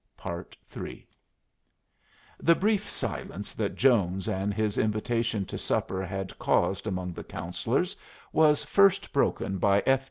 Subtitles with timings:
[0.25, 1.07] III
[2.39, 7.95] The brief silence that Jones and his invitation to supper had caused among the Councillors
[8.33, 9.99] was first broken by F.